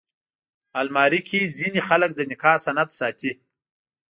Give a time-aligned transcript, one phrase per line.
[0.79, 3.31] الماري کې ځینې خلک د نکاح سند ساتي